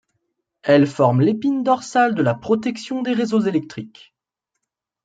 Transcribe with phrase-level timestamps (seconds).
[0.63, 4.15] Elle forme l'épine dorsale de la protection des réseaux électriques.